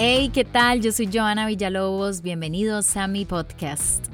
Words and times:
Hey, 0.00 0.30
¿qué 0.32 0.44
tal? 0.44 0.80
Yo 0.80 0.92
soy 0.92 1.10
Joana 1.12 1.48
Villalobos. 1.48 2.22
Bienvenidos 2.22 2.96
a 2.96 3.08
mi 3.08 3.24
podcast. 3.24 4.06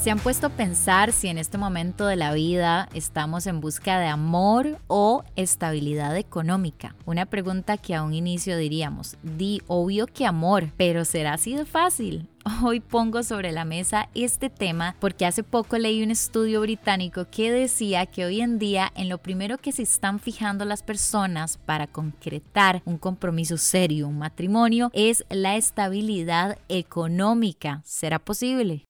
¿Se 0.00 0.12
han 0.12 0.20
puesto 0.20 0.46
a 0.46 0.50
pensar 0.50 1.10
si 1.10 1.26
en 1.26 1.38
este 1.38 1.58
momento 1.58 2.06
de 2.06 2.14
la 2.14 2.32
vida 2.34 2.88
estamos 2.94 3.48
en 3.48 3.60
busca 3.60 3.98
de 3.98 4.06
amor 4.06 4.78
o 4.86 5.24
estabilidad 5.34 6.16
económica? 6.16 6.94
Una 7.04 7.26
pregunta 7.26 7.76
que 7.76 7.96
a 7.96 8.04
un 8.04 8.14
inicio 8.14 8.56
diríamos, 8.56 9.16
di 9.24 9.60
obvio 9.66 10.06
que 10.06 10.24
amor, 10.24 10.70
pero 10.76 11.04
¿será 11.04 11.32
así 11.32 11.56
de 11.56 11.64
fácil? 11.64 12.28
Hoy 12.64 12.80
pongo 12.80 13.22
sobre 13.22 13.52
la 13.52 13.64
mesa 13.64 14.08
este 14.14 14.50
tema 14.50 14.96
porque 15.00 15.26
hace 15.26 15.42
poco 15.42 15.78
leí 15.78 16.02
un 16.02 16.10
estudio 16.10 16.60
británico 16.60 17.26
que 17.30 17.52
decía 17.52 18.06
que 18.06 18.24
hoy 18.24 18.40
en 18.40 18.58
día 18.58 18.90
en 18.96 19.08
lo 19.08 19.18
primero 19.18 19.58
que 19.58 19.72
se 19.72 19.82
están 19.82 20.18
fijando 20.18 20.64
las 20.64 20.82
personas 20.82 21.58
para 21.58 21.86
concretar 21.86 22.82
un 22.84 22.98
compromiso 22.98 23.56
serio, 23.58 24.08
un 24.08 24.18
matrimonio, 24.18 24.90
es 24.92 25.24
la 25.28 25.56
estabilidad 25.56 26.58
económica. 26.68 27.80
¿Será 27.84 28.18
posible? 28.18 28.86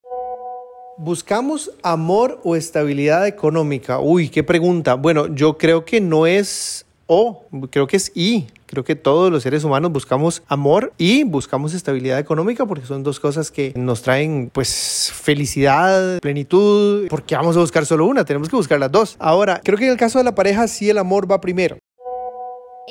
¿Buscamos 0.98 1.70
amor 1.82 2.40
o 2.44 2.56
estabilidad 2.56 3.26
económica? 3.26 3.98
Uy, 3.98 4.28
qué 4.28 4.44
pregunta. 4.44 4.94
Bueno, 4.94 5.34
yo 5.34 5.58
creo 5.58 5.84
que 5.84 6.00
no 6.00 6.26
es 6.26 6.86
O, 7.06 7.44
creo 7.70 7.86
que 7.86 7.96
es 7.96 8.12
I. 8.14 8.46
Creo 8.66 8.84
que 8.84 8.96
todos 8.96 9.30
los 9.30 9.42
seres 9.42 9.64
humanos 9.64 9.92
buscamos 9.92 10.42
amor 10.48 10.94
y 10.96 11.24
buscamos 11.24 11.74
estabilidad 11.74 12.18
económica 12.18 12.64
porque 12.64 12.86
son 12.86 13.02
dos 13.02 13.20
cosas 13.20 13.50
que 13.50 13.74
nos 13.76 14.00
traen 14.00 14.50
pues 14.50 15.12
felicidad, 15.14 16.18
plenitud. 16.20 17.06
porque 17.10 17.36
vamos 17.36 17.54
a 17.56 17.60
buscar 17.60 17.84
solo 17.84 18.06
una? 18.06 18.24
Tenemos 18.24 18.48
que 18.48 18.56
buscar 18.56 18.80
las 18.80 18.90
dos. 18.90 19.16
Ahora, 19.18 19.60
creo 19.62 19.76
que 19.76 19.84
en 19.84 19.90
el 19.90 19.98
caso 19.98 20.16
de 20.16 20.24
la 20.24 20.34
pareja 20.34 20.66
sí 20.68 20.88
el 20.88 20.96
amor 20.96 21.30
va 21.30 21.38
primero. 21.40 21.76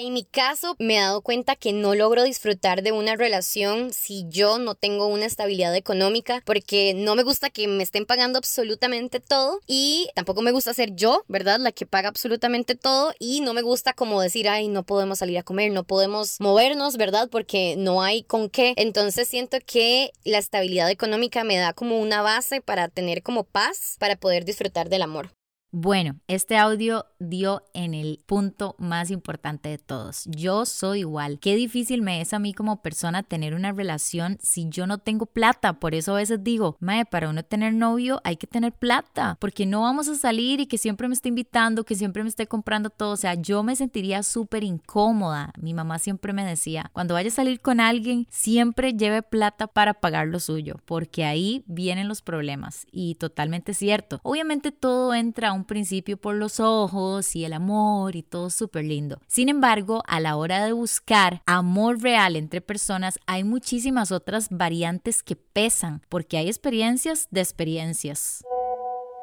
En 0.04 0.14
mi 0.14 0.24
caso, 0.24 0.76
me 0.80 0.98
he 0.98 1.00
dado 1.00 1.22
cuenta 1.22 1.56
que 1.56 1.74
no 1.74 1.94
logro 1.94 2.24
disfrutar 2.24 2.82
de 2.82 2.92
una 2.92 3.16
relación 3.16 3.94
si 3.94 4.26
yo 4.30 4.58
no 4.58 4.74
tengo 4.74 5.06
una 5.06 5.28
estabilidad 5.28 5.76
económica, 5.76 6.42
porque 6.44 6.96
no 6.96 7.14
me 7.14 7.22
gusta 7.22 7.52
que 7.52 7.68
me 7.68 7.84
estén 7.84 8.08
pagando 8.08 8.40
absolutamente 8.40 9.20
todo 9.20 9.60
y 9.68 10.10
tampoco 10.16 10.42
me 10.42 10.54
gusta 10.54 10.74
ser 10.74 10.96
yo, 10.96 11.24
¿verdad? 11.28 11.60
La 11.60 11.72
que 11.72 11.86
paga 11.86 12.10
absolutamente 12.10 12.74
todo 12.74 13.14
y 13.20 13.42
no 13.42 13.54
me 13.54 13.62
gusta 13.62 13.94
como 13.94 14.20
decir, 14.20 14.50
ay, 14.50 14.70
no 14.70 14.82
podemos 14.82 15.20
salir 15.20 15.38
a 15.38 15.44
comer, 15.44 15.72
no 15.72 15.84
podemos 15.84 16.38
movernos, 16.40 16.98
¿verdad? 16.98 17.30
Porque 17.30 17.76
no 17.78 18.02
hay 18.02 18.24
con 18.24 18.50
qué. 18.50 18.74
Entonces 18.78 19.28
siento 19.28 19.60
que 19.64 20.14
la 20.24 20.40
estabilidad 20.40 20.90
económica 20.90 21.44
me 21.44 21.58
da 21.58 21.74
como 21.74 22.00
una 22.00 22.24
base 22.24 22.60
para 22.60 22.88
tener 22.88 23.22
como 23.22 23.44
paz, 23.44 23.98
para 24.00 24.16
poder 24.16 24.46
disfrutar 24.46 24.90
del 24.90 25.04
amor. 25.04 25.30
Bueno, 25.74 26.20
este 26.28 26.58
audio 26.58 27.06
dio 27.18 27.64
en 27.74 27.94
el 27.94 28.20
punto 28.26 28.76
más 28.78 29.10
importante 29.10 29.70
de 29.70 29.78
todos. 29.78 30.24
Yo 30.26 30.66
soy 30.66 31.00
igual. 31.00 31.40
Qué 31.40 31.56
difícil 31.56 32.02
me 32.02 32.20
es 32.20 32.34
a 32.34 32.40
mí 32.40 32.54
como 32.54 32.82
persona 32.82 33.24
tener 33.24 33.54
una 33.54 33.72
relación 33.72 34.38
si 34.42 34.68
yo 34.68 34.86
no 34.86 34.98
tengo 34.98 35.28
plata. 35.28 35.80
Por 35.80 35.96
eso 35.96 36.12
a 36.12 36.18
veces 36.18 36.44
digo, 36.44 36.76
mae, 36.82 37.06
para 37.06 37.30
uno 37.30 37.44
tener 37.44 37.74
novio 37.74 38.20
hay 38.26 38.36
que 38.36 38.48
tener 38.48 38.74
plata, 38.74 39.38
porque 39.40 39.66
no 39.66 39.84
vamos 39.84 40.10
a 40.10 40.16
salir 40.16 40.60
y 40.60 40.66
que 40.66 40.78
siempre 40.78 41.08
me 41.08 41.14
esté 41.14 41.30
invitando, 41.30 41.86
que 41.86 41.96
siempre 41.96 42.24
me 42.24 42.30
esté 42.30 42.48
comprando 42.48 42.90
todo. 42.90 43.14
O 43.14 43.18
sea, 43.18 43.36
yo 43.36 43.64
me 43.64 43.78
sentiría 43.78 44.24
súper 44.24 44.66
incómoda. 44.66 45.54
Mi 45.58 45.74
mamá 45.74 46.00
siempre 46.00 46.34
me 46.34 46.44
decía, 46.44 46.90
cuando 46.92 47.14
vaya 47.14 47.30
a 47.30 47.32
salir 47.32 47.62
con 47.62 47.80
alguien, 47.80 48.28
siempre 48.30 48.92
lleve 48.92 49.22
plata 49.22 49.68
para 49.68 49.94
pagar 49.94 50.28
lo 50.28 50.42
suyo, 50.42 50.82
porque 50.84 51.24
ahí 51.24 51.64
vienen 51.66 52.10
los 52.10 52.22
problemas. 52.22 52.88
Y 52.92 53.16
totalmente 53.16 53.74
cierto. 53.74 54.20
Obviamente 54.24 54.74
todo 54.74 55.14
entra 55.14 55.48
a 55.48 55.54
un 55.54 55.61
principio 55.64 56.18
por 56.18 56.36
los 56.36 56.60
ojos 56.60 57.36
y 57.36 57.46
el 57.46 57.54
amor 57.54 58.16
y 58.16 58.24
todo 58.24 58.50
súper 58.50 58.86
lindo. 58.86 59.20
Sin 59.28 59.50
embargo, 59.50 60.04
a 60.08 60.20
la 60.20 60.36
hora 60.36 60.66
de 60.66 60.74
buscar 60.74 61.42
amor 61.46 62.02
real 62.02 62.36
entre 62.36 62.62
personas, 62.62 63.20
hay 63.26 63.44
muchísimas 63.44 64.12
otras 64.12 64.48
variantes 64.50 65.24
que 65.24 65.36
pesan, 65.36 66.02
porque 66.10 66.38
hay 66.38 66.48
experiencias 66.48 67.28
de 67.32 67.42
experiencias. 67.42 68.44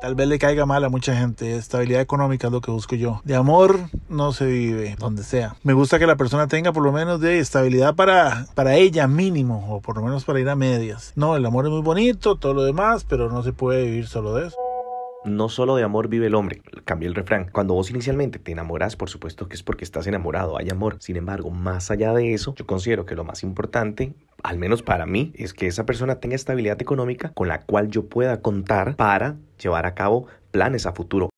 Tal 0.00 0.14
vez 0.14 0.28
le 0.28 0.38
caiga 0.38 0.64
mal 0.64 0.84
a 0.84 0.88
mucha 0.88 1.16
gente. 1.16 1.56
Estabilidad 1.56 2.00
económica 2.00 2.46
es 2.46 2.52
lo 2.52 2.60
que 2.60 2.70
busco 2.70 2.94
yo. 2.94 3.20
De 3.24 3.34
amor 3.34 3.80
no 4.08 4.32
se 4.32 4.46
vive 4.46 4.94
donde 4.96 5.24
sea. 5.24 5.56
Me 5.64 5.72
gusta 5.72 5.98
que 5.98 6.06
la 6.06 6.14
persona 6.14 6.46
tenga 6.46 6.72
por 6.72 6.84
lo 6.84 6.92
menos 6.92 7.20
de 7.20 7.40
estabilidad 7.40 7.96
para, 7.96 8.46
para 8.54 8.76
ella 8.76 9.08
mínimo 9.08 9.66
o 9.68 9.80
por 9.80 9.96
lo 9.96 10.02
menos 10.02 10.24
para 10.24 10.38
ir 10.38 10.48
a 10.48 10.54
medias. 10.54 11.12
No, 11.16 11.34
el 11.34 11.44
amor 11.44 11.64
es 11.64 11.72
muy 11.72 11.82
bonito, 11.82 12.36
todo 12.36 12.54
lo 12.54 12.62
demás, 12.62 13.04
pero 13.04 13.28
no 13.28 13.42
se 13.42 13.52
puede 13.52 13.86
vivir 13.86 14.06
solo 14.06 14.34
de 14.34 14.46
eso 14.46 14.67
no 15.28 15.48
solo 15.48 15.76
de 15.76 15.84
amor 15.84 16.08
vive 16.08 16.26
el 16.26 16.34
hombre, 16.34 16.62
cambia 16.84 17.08
el 17.08 17.14
refrán. 17.14 17.48
Cuando 17.52 17.74
vos 17.74 17.90
inicialmente 17.90 18.38
te 18.38 18.52
enamoras, 18.52 18.96
por 18.96 19.10
supuesto 19.10 19.48
que 19.48 19.54
es 19.54 19.62
porque 19.62 19.84
estás 19.84 20.06
enamorado, 20.06 20.58
hay 20.58 20.70
amor. 20.70 20.96
Sin 21.00 21.16
embargo, 21.16 21.50
más 21.50 21.90
allá 21.90 22.12
de 22.14 22.34
eso, 22.34 22.54
yo 22.54 22.66
considero 22.66 23.06
que 23.06 23.14
lo 23.14 23.24
más 23.24 23.42
importante, 23.42 24.14
al 24.42 24.58
menos 24.58 24.82
para 24.82 25.06
mí, 25.06 25.32
es 25.36 25.54
que 25.54 25.66
esa 25.66 25.86
persona 25.86 26.16
tenga 26.16 26.36
estabilidad 26.36 26.80
económica 26.80 27.30
con 27.34 27.48
la 27.48 27.62
cual 27.62 27.88
yo 27.88 28.06
pueda 28.06 28.40
contar 28.42 28.96
para 28.96 29.36
llevar 29.60 29.86
a 29.86 29.94
cabo 29.94 30.26
planes 30.50 30.86
a 30.86 30.92
futuro 30.92 31.30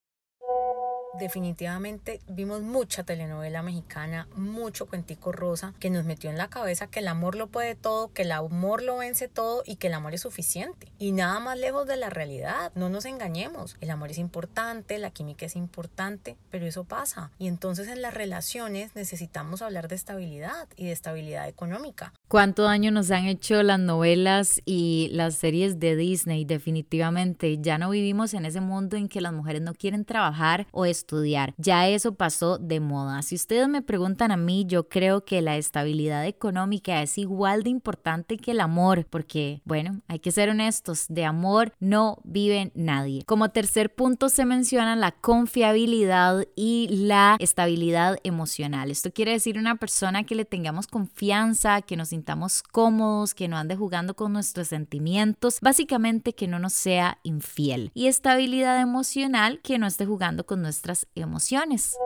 definitivamente 1.19 2.21
vimos 2.27 2.61
mucha 2.61 3.03
telenovela 3.03 3.61
mexicana, 3.61 4.27
mucho 4.35 4.87
cuentico 4.87 5.31
rosa 5.31 5.73
que 5.79 5.89
nos 5.89 6.05
metió 6.05 6.29
en 6.29 6.37
la 6.37 6.49
cabeza 6.49 6.87
que 6.87 6.99
el 6.99 7.07
amor 7.07 7.35
lo 7.35 7.47
puede 7.47 7.75
todo, 7.75 8.11
que 8.13 8.23
el 8.23 8.31
amor 8.31 8.81
lo 8.81 8.97
vence 8.97 9.27
todo 9.27 9.63
y 9.65 9.75
que 9.75 9.87
el 9.87 9.93
amor 9.93 10.13
es 10.13 10.21
suficiente. 10.21 10.91
Y 10.99 11.11
nada 11.11 11.39
más 11.39 11.57
lejos 11.57 11.87
de 11.87 11.97
la 11.97 12.09
realidad, 12.09 12.71
no 12.75 12.89
nos 12.89 13.05
engañemos. 13.05 13.77
El 13.81 13.91
amor 13.91 14.11
es 14.11 14.17
importante, 14.17 14.97
la 14.97 15.11
química 15.11 15.45
es 15.45 15.55
importante, 15.55 16.37
pero 16.49 16.65
eso 16.65 16.83
pasa. 16.83 17.31
Y 17.37 17.47
entonces 17.47 17.87
en 17.87 18.01
las 18.01 18.13
relaciones 18.13 18.95
necesitamos 18.95 19.61
hablar 19.61 19.87
de 19.87 19.95
estabilidad 19.95 20.67
y 20.75 20.85
de 20.85 20.91
estabilidad 20.91 21.47
económica. 21.47 22.13
¿Cuánto 22.27 22.63
daño 22.63 22.91
nos 22.91 23.11
han 23.11 23.25
hecho 23.25 23.61
las 23.61 23.79
novelas 23.79 24.61
y 24.65 25.09
las 25.11 25.35
series 25.35 25.79
de 25.79 25.95
Disney? 25.95 26.45
Definitivamente, 26.45 27.57
ya 27.59 27.77
no 27.77 27.89
vivimos 27.89 28.33
en 28.33 28.45
ese 28.45 28.61
mundo 28.61 28.95
en 28.95 29.09
que 29.09 29.19
las 29.19 29.33
mujeres 29.33 29.61
no 29.61 29.73
quieren 29.73 30.05
trabajar 30.05 30.67
o 30.71 30.85
estudiar. 31.01 31.53
Ya 31.57 31.87
eso 31.87 32.13
pasó 32.15 32.57
de 32.57 32.79
moda. 32.79 33.21
Si 33.21 33.35
ustedes 33.35 33.67
me 33.67 33.81
preguntan 33.81 34.31
a 34.31 34.37
mí, 34.37 34.65
yo 34.65 34.87
creo 34.87 35.25
que 35.25 35.41
la 35.41 35.57
estabilidad 35.57 36.25
económica 36.25 37.01
es 37.01 37.17
igual 37.17 37.63
de 37.63 37.69
importante 37.69 38.37
que 38.37 38.51
el 38.51 38.59
amor, 38.59 39.05
porque, 39.09 39.61
bueno, 39.65 40.01
hay 40.07 40.19
que 40.19 40.31
ser 40.31 40.49
honestos, 40.49 41.05
de 41.09 41.25
amor 41.25 41.73
no 41.79 42.19
vive 42.23 42.71
nadie. 42.75 43.23
Como 43.25 43.49
tercer 43.49 43.93
punto 43.93 44.29
se 44.29 44.45
menciona 44.45 44.95
la 44.95 45.11
confiabilidad 45.11 46.45
y 46.55 46.87
la 46.91 47.35
estabilidad 47.39 48.17
emocional. 48.23 48.91
Esto 48.91 49.11
quiere 49.11 49.31
decir 49.31 49.57
una 49.57 49.75
persona 49.75 50.23
que 50.23 50.35
le 50.35 50.45
tengamos 50.45 50.87
confianza, 50.87 51.81
que 51.81 51.97
nos 51.97 52.09
sintamos 52.09 52.63
cómodos, 52.63 53.33
que 53.33 53.47
no 53.47 53.57
ande 53.57 53.75
jugando 53.75 54.15
con 54.15 54.33
nuestros 54.33 54.67
sentimientos, 54.67 55.59
básicamente 55.61 56.33
que 56.33 56.47
no 56.47 56.59
nos 56.59 56.73
sea 56.73 57.17
infiel. 57.23 57.91
Y 57.93 58.07
estabilidad 58.07 58.79
emocional, 58.79 59.59
que 59.63 59.77
no 59.77 59.87
esté 59.87 60.05
jugando 60.05 60.45
con 60.45 60.61
nuestras 60.91 61.07
emociones. 61.15 61.97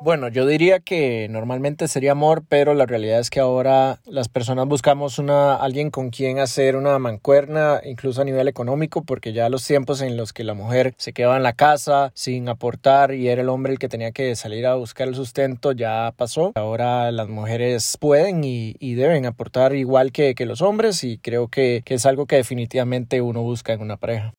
Bueno, 0.00 0.28
yo 0.28 0.44
diría 0.44 0.80
que 0.80 1.28
normalmente 1.30 1.88
sería 1.88 2.12
amor, 2.12 2.42
pero 2.46 2.74
la 2.74 2.84
realidad 2.84 3.20
es 3.20 3.30
que 3.30 3.40
ahora 3.40 4.00
las 4.04 4.28
personas 4.28 4.66
buscamos 4.66 5.18
una 5.18 5.54
alguien 5.54 5.90
con 5.90 6.10
quien 6.10 6.40
hacer 6.40 6.76
una 6.76 6.98
mancuerna, 6.98 7.80
incluso 7.82 8.20
a 8.20 8.24
nivel 8.24 8.48
económico, 8.48 9.02
porque 9.02 9.32
ya 9.32 9.48
los 9.48 9.66
tiempos 9.66 10.02
en 10.02 10.16
los 10.18 10.32
que 10.32 10.44
la 10.44 10.52
mujer 10.52 10.94
se 10.98 11.14
quedaba 11.14 11.36
en 11.36 11.42
la 11.42 11.54
casa 11.54 12.10
sin 12.14 12.48
aportar 12.48 13.14
y 13.14 13.28
era 13.28 13.40
el 13.40 13.48
hombre 13.48 13.72
el 13.72 13.78
que 13.78 13.88
tenía 13.88 14.12
que 14.12 14.34
salir 14.36 14.66
a 14.66 14.74
buscar 14.74 15.08
el 15.08 15.14
sustento 15.14 15.72
ya 15.72 16.12
pasó. 16.14 16.52
Ahora 16.56 17.10
las 17.10 17.28
mujeres 17.28 17.96
pueden 17.98 18.42
y, 18.44 18.74
deben 18.94 19.24
aportar 19.24 19.74
igual 19.74 20.12
que, 20.12 20.34
los 20.44 20.60
hombres 20.60 21.02
y 21.04 21.16
creo 21.18 21.48
que 21.48 21.82
es 21.86 22.04
algo 22.04 22.26
que 22.26 22.36
definitivamente 22.36 23.22
uno 23.22 23.42
busca 23.42 23.72
en 23.72 23.80
una 23.80 23.96
pareja. 23.96 24.34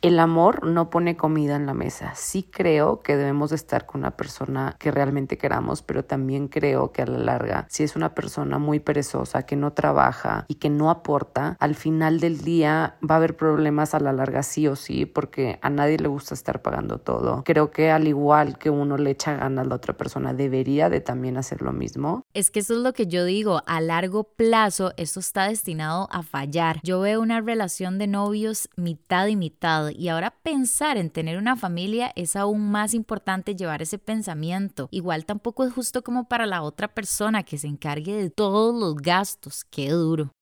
El 0.00 0.20
amor 0.20 0.64
no 0.64 0.90
pone 0.90 1.16
comida 1.16 1.56
en 1.56 1.66
la 1.66 1.74
mesa. 1.74 2.12
Sí 2.14 2.44
creo 2.44 3.00
que 3.00 3.16
debemos 3.16 3.50
estar 3.50 3.84
con 3.84 4.02
una 4.02 4.16
persona 4.16 4.76
que 4.78 4.92
realmente 4.92 5.38
queramos, 5.38 5.82
pero 5.82 6.04
también 6.04 6.46
creo 6.46 6.92
que 6.92 7.02
a 7.02 7.06
la 7.06 7.18
larga, 7.18 7.66
si 7.68 7.82
es 7.82 7.96
una 7.96 8.14
persona 8.14 8.58
muy 8.58 8.78
perezosa, 8.78 9.42
que 9.42 9.56
no 9.56 9.72
trabaja 9.72 10.44
y 10.46 10.54
que 10.54 10.70
no 10.70 10.90
aporta, 10.90 11.56
al 11.58 11.74
final 11.74 12.20
del 12.20 12.42
día 12.42 12.96
va 13.02 13.16
a 13.16 13.18
haber 13.18 13.36
problemas 13.36 13.92
a 13.92 13.98
la 13.98 14.12
larga 14.12 14.44
sí 14.44 14.68
o 14.68 14.76
sí, 14.76 15.04
porque 15.04 15.58
a 15.62 15.68
nadie 15.68 15.98
le 15.98 16.06
gusta 16.06 16.32
estar 16.32 16.62
pagando 16.62 16.98
todo. 16.98 17.42
Creo 17.44 17.72
que 17.72 17.90
al 17.90 18.06
igual 18.06 18.56
que 18.56 18.70
uno 18.70 18.98
le 18.98 19.10
echa 19.10 19.34
ganas 19.34 19.64
a 19.64 19.68
la 19.68 19.74
otra 19.74 19.96
persona, 19.96 20.32
debería 20.32 20.88
de 20.90 21.00
también 21.00 21.36
hacer 21.36 21.60
lo 21.60 21.72
mismo. 21.72 22.22
Es 22.34 22.52
que 22.52 22.60
eso 22.60 22.74
es 22.74 22.80
lo 22.80 22.92
que 22.92 23.08
yo 23.08 23.24
digo, 23.24 23.62
a 23.66 23.80
largo 23.80 24.22
plazo 24.22 24.92
esto 24.96 25.18
está 25.18 25.48
destinado 25.48 26.08
a 26.12 26.22
fallar. 26.22 26.78
Yo 26.84 27.00
veo 27.00 27.20
una 27.20 27.40
relación 27.40 27.98
de 27.98 28.06
novios 28.06 28.68
mitad 28.76 29.26
y 29.26 29.34
mitad 29.34 29.87
y 29.90 30.08
ahora 30.08 30.30
pensar 30.42 30.96
en 30.96 31.10
tener 31.10 31.38
una 31.38 31.56
familia 31.56 32.12
es 32.16 32.36
aún 32.36 32.70
más 32.70 32.94
importante 32.94 33.54
llevar 33.54 33.82
ese 33.82 33.98
pensamiento. 33.98 34.88
Igual 34.90 35.24
tampoco 35.24 35.64
es 35.64 35.72
justo 35.72 36.02
como 36.02 36.28
para 36.28 36.46
la 36.46 36.62
otra 36.62 36.88
persona 36.88 37.42
que 37.42 37.58
se 37.58 37.66
encargue 37.66 38.14
de 38.14 38.30
todos 38.30 38.74
los 38.74 38.96
gastos. 38.96 39.64
Qué 39.64 39.90
duro. 39.90 40.32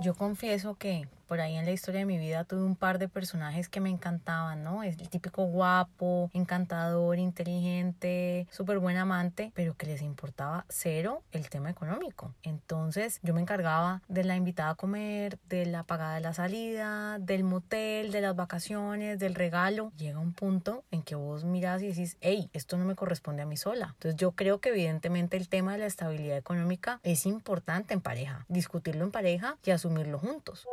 Yo 0.00 0.14
confieso 0.14 0.74
que 0.74 1.08
por 1.26 1.40
ahí 1.40 1.56
en 1.56 1.64
la 1.64 1.72
historia 1.72 2.00
de 2.00 2.06
mi 2.06 2.18
vida 2.18 2.44
tuve 2.44 2.62
un 2.62 2.76
par 2.76 2.98
de 2.98 3.08
personajes 3.08 3.68
que 3.68 3.80
me 3.80 3.90
encantaban, 3.90 4.62
¿no? 4.62 4.82
Es 4.82 4.98
el 4.98 5.08
típico 5.08 5.44
guapo, 5.44 6.30
encantador, 6.32 7.18
inteligente, 7.18 8.46
súper 8.50 8.78
buen 8.78 8.96
amante, 8.96 9.52
pero 9.54 9.74
que 9.74 9.86
les 9.86 10.02
importaba 10.02 10.64
cero 10.68 11.22
el 11.32 11.48
tema 11.48 11.70
económico. 11.70 12.34
Entonces 12.42 13.20
yo 13.22 13.34
me 13.34 13.40
encargaba 13.40 14.02
de 14.08 14.24
la 14.24 14.36
invitada 14.36 14.70
a 14.70 14.74
comer, 14.74 15.38
de 15.48 15.66
la 15.66 15.82
pagada 15.82 16.14
de 16.14 16.20
la 16.20 16.32
salida, 16.32 17.18
del 17.18 17.44
motel, 17.44 18.12
de 18.12 18.20
las 18.20 18.36
vacaciones, 18.36 19.18
del 19.18 19.34
regalo. 19.34 19.92
Llega 19.96 20.18
un 20.18 20.32
punto 20.32 20.84
en 20.90 21.02
que 21.02 21.14
vos 21.14 21.44
mirás 21.44 21.82
y 21.82 21.88
decís, 21.88 22.16
hey, 22.20 22.50
esto 22.52 22.76
no 22.78 22.84
me 22.84 22.94
corresponde 22.94 23.42
a 23.42 23.46
mí 23.46 23.56
sola. 23.56 23.94
Entonces 23.94 24.16
yo 24.16 24.32
creo 24.32 24.60
que 24.60 24.70
evidentemente 24.70 25.36
el 25.36 25.48
tema 25.48 25.72
de 25.72 25.78
la 25.78 25.86
estabilidad 25.86 26.36
económica 26.36 27.00
es 27.02 27.26
importante 27.26 27.94
en 27.94 28.00
pareja, 28.00 28.44
discutirlo 28.48 29.04
en 29.04 29.10
pareja 29.10 29.56
y 29.64 29.70
asumirlo 29.70 30.18
juntos. 30.18 30.66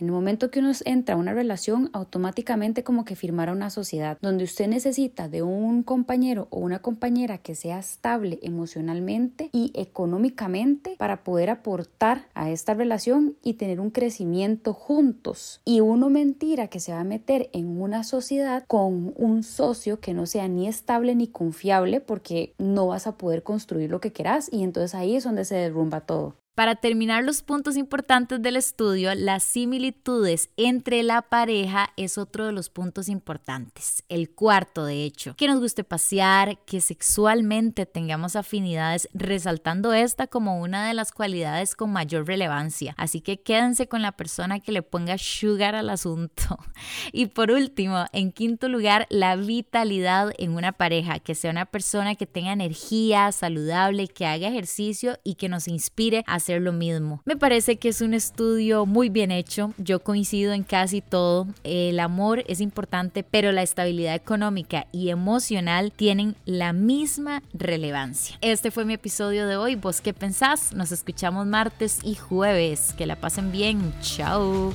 En 0.00 0.06
el 0.06 0.12
momento 0.12 0.50
que 0.50 0.60
uno 0.60 0.72
entra 0.86 1.14
a 1.14 1.18
una 1.18 1.34
relación, 1.34 1.90
automáticamente 1.92 2.82
como 2.82 3.04
que 3.04 3.16
firmara 3.16 3.52
una 3.52 3.68
sociedad, 3.68 4.16
donde 4.22 4.44
usted 4.44 4.66
necesita 4.66 5.28
de 5.28 5.42
un 5.42 5.82
compañero 5.82 6.48
o 6.50 6.58
una 6.58 6.80
compañera 6.80 7.36
que 7.36 7.54
sea 7.54 7.78
estable 7.78 8.38
emocionalmente 8.42 9.50
y 9.52 9.72
económicamente 9.74 10.96
para 10.96 11.22
poder 11.22 11.50
aportar 11.50 12.28
a 12.32 12.50
esta 12.50 12.72
relación 12.72 13.36
y 13.42 13.54
tener 13.54 13.78
un 13.78 13.90
crecimiento 13.90 14.72
juntos. 14.72 15.60
Y 15.66 15.80
uno 15.80 16.08
mentira 16.08 16.68
que 16.68 16.80
se 16.80 16.92
va 16.92 17.00
a 17.00 17.04
meter 17.04 17.50
en 17.52 17.78
una 17.78 18.02
sociedad 18.02 18.64
con 18.66 19.12
un 19.16 19.42
socio 19.42 20.00
que 20.00 20.14
no 20.14 20.24
sea 20.24 20.48
ni 20.48 20.66
estable 20.66 21.14
ni 21.14 21.26
confiable 21.26 22.00
porque 22.00 22.54
no 22.56 22.86
vas 22.86 23.06
a 23.06 23.18
poder 23.18 23.42
construir 23.42 23.90
lo 23.90 24.00
que 24.00 24.12
quieras 24.12 24.48
y 24.50 24.62
entonces 24.62 24.94
ahí 24.94 25.16
es 25.16 25.24
donde 25.24 25.44
se 25.44 25.56
derrumba 25.56 26.00
todo. 26.00 26.39
Para 26.56 26.74
terminar 26.74 27.24
los 27.24 27.42
puntos 27.42 27.76
importantes 27.76 28.42
del 28.42 28.56
estudio, 28.56 29.14
las 29.14 29.44
similitudes 29.44 30.50
entre 30.56 31.04
la 31.04 31.22
pareja 31.22 31.90
es 31.96 32.18
otro 32.18 32.44
de 32.44 32.52
los 32.52 32.68
puntos 32.70 33.08
importantes. 33.08 34.02
El 34.08 34.30
cuarto, 34.30 34.84
de 34.84 35.04
hecho, 35.04 35.36
que 35.36 35.46
nos 35.46 35.60
guste 35.60 35.84
pasear, 35.84 36.58
que 36.66 36.80
sexualmente 36.80 37.86
tengamos 37.86 38.34
afinidades, 38.34 39.08
resaltando 39.14 39.92
esta 39.94 40.26
como 40.26 40.60
una 40.60 40.88
de 40.88 40.92
las 40.92 41.12
cualidades 41.12 41.76
con 41.76 41.92
mayor 41.92 42.26
relevancia. 42.26 42.94
Así 42.98 43.20
que 43.20 43.40
quédense 43.40 43.86
con 43.86 44.02
la 44.02 44.12
persona 44.12 44.58
que 44.58 44.72
le 44.72 44.82
ponga 44.82 45.16
sugar 45.18 45.74
al 45.74 45.88
asunto. 45.88 46.58
Y 47.12 47.26
por 47.26 47.50
último, 47.50 48.06
en 48.12 48.32
quinto 48.32 48.68
lugar, 48.68 49.06
la 49.10 49.36
vitalidad 49.36 50.32
en 50.38 50.52
una 50.52 50.72
pareja, 50.72 51.18
que 51.18 51.34
sea 51.34 51.50
una 51.50 51.66
persona 51.66 52.14
que 52.14 52.26
tenga 52.26 52.52
energía, 52.52 53.30
saludable, 53.32 54.08
que 54.08 54.26
haga 54.26 54.48
ejercicio 54.48 55.18
y 55.24 55.34
que 55.34 55.48
nos 55.48 55.68
inspire 55.68 56.24
a 56.26 56.39
hacer 56.40 56.60
lo 56.60 56.72
mismo. 56.72 57.22
Me 57.24 57.36
parece 57.36 57.76
que 57.76 57.88
es 57.88 58.00
un 58.00 58.14
estudio 58.14 58.86
muy 58.86 59.08
bien 59.08 59.30
hecho, 59.30 59.72
yo 59.78 60.00
coincido 60.00 60.52
en 60.52 60.64
casi 60.64 61.00
todo, 61.00 61.46
el 61.64 62.00
amor 62.00 62.44
es 62.46 62.60
importante, 62.60 63.22
pero 63.22 63.52
la 63.52 63.62
estabilidad 63.62 64.14
económica 64.14 64.86
y 64.92 65.10
emocional 65.10 65.92
tienen 65.94 66.36
la 66.44 66.72
misma 66.72 67.42
relevancia. 67.52 68.36
Este 68.40 68.70
fue 68.70 68.84
mi 68.84 68.94
episodio 68.94 69.46
de 69.46 69.56
hoy, 69.56 69.76
¿vos 69.76 70.00
qué 70.00 70.12
pensás? 70.12 70.72
Nos 70.72 70.92
escuchamos 70.92 71.46
martes 71.46 72.00
y 72.02 72.14
jueves, 72.14 72.94
que 72.96 73.06
la 73.06 73.16
pasen 73.16 73.52
bien, 73.52 73.92
chao. 74.00 74.72